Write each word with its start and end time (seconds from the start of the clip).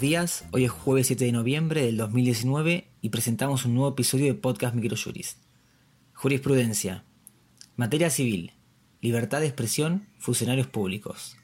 días, 0.00 0.44
hoy 0.52 0.64
es 0.64 0.70
jueves 0.70 1.06
7 1.06 1.24
de 1.24 1.32
noviembre 1.32 1.86
del 1.86 1.96
2019 1.96 2.88
y 3.00 3.08
presentamos 3.08 3.64
un 3.64 3.74
nuevo 3.74 3.90
episodio 3.90 4.26
de 4.26 4.34
Podcast 4.34 4.74
Microjuris. 4.74 5.38
Jurisprudencia. 6.12 7.04
Materia 7.76 8.10
civil. 8.10 8.52
Libertad 9.00 9.40
de 9.40 9.46
expresión, 9.46 10.08
funcionarios 10.18 10.66
públicos. 10.66 11.36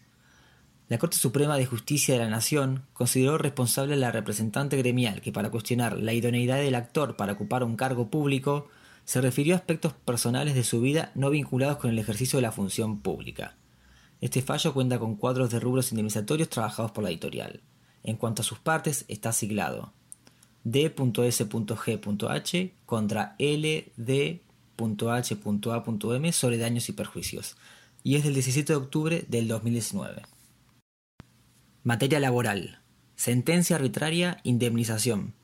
La 0.89 0.99
Corte 0.99 1.17
Suprema 1.17 1.57
de 1.57 1.67
Justicia 1.67 2.15
de 2.15 2.21
la 2.21 2.29
Nación 2.29 2.85
consideró 2.93 3.39
responsable 3.39 3.95
a 3.95 3.97
la 3.97 4.13
representante 4.13 4.77
gremial 4.77 5.21
que 5.21 5.33
para 5.33 5.51
cuestionar 5.51 5.97
la 5.97 6.13
idoneidad 6.13 6.59
del 6.59 6.75
actor 6.75 7.17
para 7.17 7.33
ocupar 7.33 7.65
un 7.65 7.77
cargo 7.77 8.11
público 8.11 8.69
se 9.05 9.21
refirió 9.21 9.55
a 9.55 9.59
aspectos 9.59 9.95
personales 9.95 10.55
de 10.55 10.65
su 10.65 10.81
vida 10.81 11.13
no 11.15 11.31
vinculados 11.31 11.79
con 11.79 11.91
el 11.91 11.99
ejercicio 11.99 12.37
de 12.37 12.43
la 12.43 12.53
función 12.53 13.01
pública. 13.01 13.57
Este 14.21 14.43
fallo 14.43 14.75
cuenta 14.75 14.99
con 14.99 15.17
cuadros 15.17 15.51
de 15.51 15.61
rubros 15.61 15.93
indemnizatorios 15.93 16.51
trabajados 16.51 16.91
por 16.91 17.05
la 17.05 17.11
editorial. 17.11 17.63
En 18.03 18.17
cuanto 18.17 18.43
a 18.43 18.45
sus 18.45 18.59
partes, 18.59 19.05
está 19.09 19.33
siglado 19.33 19.93
D.S.G.H 20.65 21.45
contra 22.85 23.37
LD.H.A.M 23.39 24.43
sobre 26.33 26.59
daños 26.59 26.89
y 26.89 26.93
perjuicios, 26.93 27.57
y 28.03 28.17
es 28.17 28.25
del 28.25 28.35
17 28.35 28.73
de 28.73 28.77
octubre 28.77 29.25
del 29.29 29.49
2019. 29.49 30.23
Materia 31.83 32.21
laboral. 32.21 32.81
Sentencia 33.17 33.77
arbitraria, 33.77 34.39
indemnización. 34.45 35.35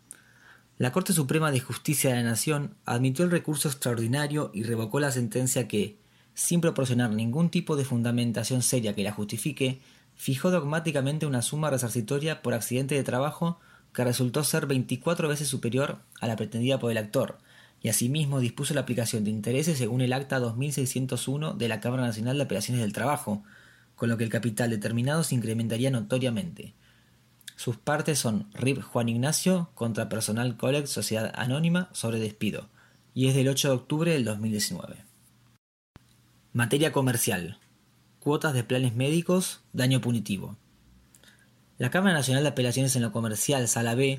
La 0.77 0.93
Corte 0.93 1.13
Suprema 1.13 1.51
de 1.51 1.61
Justicia 1.61 2.11
de 2.11 2.17
la 2.17 2.23
Nación 2.23 2.77
admitió 2.85 3.25
el 3.25 3.31
recurso 3.31 3.69
extraordinario 3.69 4.51
y 4.53 4.65
revocó 4.65 5.01
la 5.01 5.11
sentencia 5.11 5.69
que, 5.69 5.99
sin 6.35 6.61
proporcionar 6.61 7.11
ningún 7.11 7.49
tipo 7.51 7.77
de 7.77 7.85
fundamentación 7.85 8.63
seria 8.63 8.95
que 8.95 9.05
la 9.05 9.13
justifique, 9.13 9.81
fijó 10.17 10.51
dogmáticamente 10.51 11.27
una 11.27 11.43
suma 11.43 11.71
resarcitoria 11.71 12.43
por 12.43 12.55
accidente 12.55 12.95
de 12.95 13.05
trabajo 13.05 13.61
que 13.93 14.05
resultó 14.05 14.43
ser 14.45 14.67
24 14.67 15.29
veces 15.29 15.49
superior 15.49 16.01
a 16.21 16.27
la 16.27 16.37
pretendida 16.37 16.79
por 16.79 16.91
el 16.91 16.99
actor, 16.99 17.39
y 17.81 17.89
asimismo 17.89 18.41
dispuso 18.41 18.75
la 18.75 18.81
aplicación 18.81 19.25
de 19.25 19.31
intereses 19.31 19.79
según 19.79 20.01
el 20.01 20.13
Acta 20.13 20.39
2601 20.41 21.55
de 21.55 21.69
la 21.69 21.81
Cámara 21.81 22.03
Nacional 22.03 22.39
de 22.39 22.45
Operaciones 22.45 22.83
del 22.83 22.93
Trabajo, 22.93 23.45
con 23.95 24.09
lo 24.09 24.17
que 24.17 24.25
el 24.25 24.31
capital 24.31 24.71
determinado 24.71 25.23
se 25.23 25.35
incrementaría 25.35 25.91
notoriamente. 25.91 26.75
Sus 27.57 27.77
partes 27.77 28.19
son 28.19 28.49
RIP 28.55 28.83
Juan 28.83 29.09
Ignacio 29.09 29.71
contra 29.75 30.09
Personal 30.09 30.57
Collect 30.57 30.89
Sociedad 30.89 31.33
Anónima 31.37 31.89
sobre 31.93 32.19
despido, 32.19 32.69
y 33.15 33.29
es 33.29 33.35
del 33.35 33.49
8 33.49 33.69
de 33.69 33.75
octubre 33.75 34.13
del 34.13 34.25
2019. 34.25 34.97
Materia 36.53 36.91
comercial. 36.91 37.59
Cuotas 38.25 38.55
de 38.55 38.65
planes 38.65 38.95
médicos, 38.95 39.61
daño 39.75 40.01
punitivo. 40.01 40.57
La 41.77 41.91
Cámara 41.91 42.15
Nacional 42.15 42.43
de 42.43 42.49
Apelaciones 42.49 42.97
en 42.97 43.03
lo 43.03 43.13
Comercial, 43.13 43.69
Sala 43.69 43.95
B, 43.95 44.19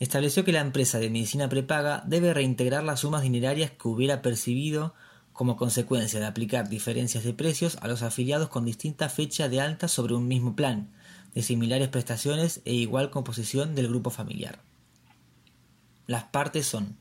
estableció 0.00 0.44
que 0.44 0.50
la 0.50 0.62
empresa 0.62 0.98
de 0.98 1.10
medicina 1.10 1.48
prepaga 1.48 2.02
debe 2.08 2.34
reintegrar 2.34 2.82
las 2.82 3.00
sumas 3.00 3.22
dinerarias 3.22 3.70
que 3.70 3.86
hubiera 3.86 4.20
percibido 4.20 4.94
como 5.32 5.56
consecuencia 5.56 6.18
de 6.18 6.26
aplicar 6.26 6.68
diferencias 6.68 7.22
de 7.22 7.34
precios 7.34 7.78
a 7.82 7.86
los 7.86 8.02
afiliados 8.02 8.48
con 8.48 8.64
distinta 8.64 9.08
fecha 9.08 9.48
de 9.48 9.60
alta 9.60 9.86
sobre 9.86 10.14
un 10.14 10.26
mismo 10.26 10.56
plan, 10.56 10.90
de 11.32 11.42
similares 11.42 11.86
prestaciones 11.86 12.62
e 12.64 12.74
igual 12.74 13.10
composición 13.10 13.76
del 13.76 13.86
grupo 13.86 14.10
familiar. 14.10 14.58
Las 16.08 16.24
partes 16.24 16.66
son 16.66 16.96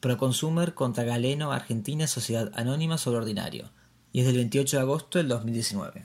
Proconsumer 0.00 0.74
contra 0.74 1.04
Galeno 1.04 1.52
Argentina 1.52 2.06
Sociedad 2.06 2.52
Anónima 2.54 2.98
sobre 2.98 3.16
Ordinario, 3.16 3.70
y 4.14 4.20
es 4.20 4.26
del 4.26 4.36
28 4.36 4.76
de 4.76 4.80
agosto 4.80 5.18
del 5.18 5.26
2019. 5.26 6.04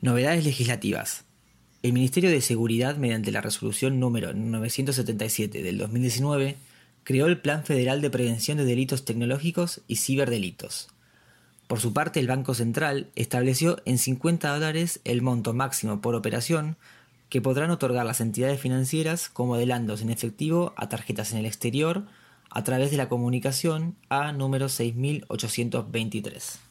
Novedades 0.00 0.44
legislativas. 0.44 1.24
El 1.84 1.92
Ministerio 1.92 2.30
de 2.30 2.40
Seguridad, 2.40 2.96
mediante 2.96 3.30
la 3.30 3.40
resolución 3.40 4.00
número 4.00 4.34
977 4.34 5.62
del 5.62 5.78
2019, 5.78 6.56
creó 7.04 7.26
el 7.26 7.40
Plan 7.40 7.64
Federal 7.64 8.02
de 8.02 8.10
Prevención 8.10 8.58
de 8.58 8.64
Delitos 8.64 9.04
Tecnológicos 9.04 9.82
y 9.86 9.96
Ciberdelitos. 9.96 10.88
Por 11.68 11.78
su 11.78 11.92
parte, 11.92 12.18
el 12.18 12.26
Banco 12.26 12.54
Central 12.54 13.08
estableció 13.14 13.80
en 13.84 13.98
50 13.98 14.52
dólares 14.52 14.98
el 15.04 15.22
monto 15.22 15.54
máximo 15.54 16.00
por 16.00 16.16
operación 16.16 16.76
que 17.28 17.40
podrán 17.40 17.70
otorgar 17.70 18.04
las 18.04 18.20
entidades 18.20 18.60
financieras 18.60 19.28
como 19.28 19.54
adelantos 19.54 20.02
en 20.02 20.10
efectivo 20.10 20.74
a 20.76 20.88
tarjetas 20.88 21.30
en 21.30 21.38
el 21.38 21.46
exterior 21.46 22.04
a 22.50 22.64
través 22.64 22.90
de 22.90 22.96
la 22.96 23.08
comunicación 23.08 23.94
a 24.08 24.32
número 24.32 24.68
6823. 24.68 26.65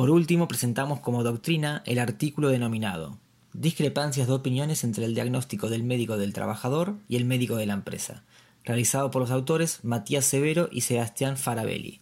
Por 0.00 0.08
último, 0.08 0.48
presentamos 0.48 1.00
como 1.00 1.22
doctrina 1.22 1.82
el 1.84 1.98
artículo 1.98 2.48
denominado 2.48 3.18
Discrepancias 3.52 4.28
de 4.28 4.32
opiniones 4.32 4.82
entre 4.82 5.04
el 5.04 5.14
diagnóstico 5.14 5.68
del 5.68 5.82
médico 5.82 6.16
del 6.16 6.32
trabajador 6.32 6.96
y 7.06 7.16
el 7.16 7.26
médico 7.26 7.56
de 7.56 7.66
la 7.66 7.74
empresa, 7.74 8.24
realizado 8.64 9.10
por 9.10 9.20
los 9.20 9.30
autores 9.30 9.80
Matías 9.82 10.24
Severo 10.24 10.70
y 10.72 10.80
Sebastián 10.80 11.36
Farabelli. 11.36 12.00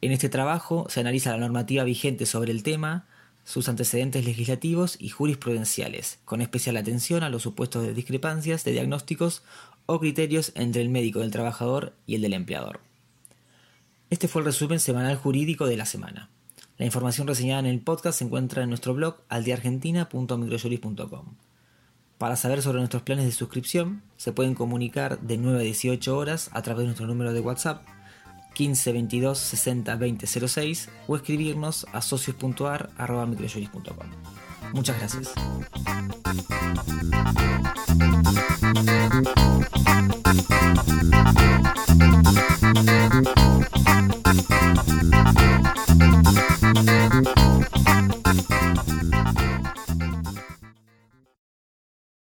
En 0.00 0.10
este 0.10 0.28
trabajo 0.28 0.86
se 0.88 0.98
analiza 0.98 1.30
la 1.30 1.38
normativa 1.38 1.84
vigente 1.84 2.26
sobre 2.26 2.50
el 2.50 2.64
tema, 2.64 3.06
sus 3.44 3.68
antecedentes 3.68 4.24
legislativos 4.24 4.96
y 4.98 5.10
jurisprudenciales, 5.10 6.18
con 6.24 6.40
especial 6.40 6.78
atención 6.78 7.22
a 7.22 7.30
los 7.30 7.42
supuestos 7.42 7.84
de 7.84 7.94
discrepancias 7.94 8.64
de 8.64 8.72
diagnósticos 8.72 9.44
o 9.86 10.00
criterios 10.00 10.50
entre 10.56 10.82
el 10.82 10.88
médico 10.88 11.20
del 11.20 11.30
trabajador 11.30 11.94
y 12.08 12.16
el 12.16 12.22
del 12.22 12.32
empleador. 12.34 12.80
Este 14.10 14.26
fue 14.26 14.42
el 14.42 14.46
resumen 14.46 14.80
semanal 14.80 15.14
jurídico 15.14 15.66
de 15.66 15.76
la 15.76 15.86
semana. 15.86 16.28
La 16.80 16.86
información 16.86 17.28
reseñada 17.28 17.60
en 17.60 17.66
el 17.66 17.82
podcast 17.82 18.20
se 18.20 18.24
encuentra 18.24 18.62
en 18.62 18.70
nuestro 18.70 18.94
blog 18.94 19.16
aldeargentina.microjuris.com. 19.28 21.26
Para 22.16 22.36
saber 22.36 22.62
sobre 22.62 22.78
nuestros 22.78 23.02
planes 23.02 23.26
de 23.26 23.32
suscripción, 23.32 24.02
se 24.16 24.32
pueden 24.32 24.54
comunicar 24.54 25.20
de 25.20 25.36
9 25.36 25.58
a 25.58 25.62
18 25.62 26.16
horas 26.16 26.48
a 26.54 26.62
través 26.62 26.80
de 26.80 26.86
nuestro 26.86 27.06
número 27.06 27.34
de 27.34 27.40
WhatsApp 27.40 27.86
15 28.54 28.94
22 28.94 29.36
60 29.36 29.94
20 29.94 30.26
06 30.26 30.88
o 31.06 31.16
escribirnos 31.16 31.86
a 31.92 32.00
socios.ar.microjuris.com. 32.00 34.06
Muchas 34.72 34.98
gracias. 34.98 35.34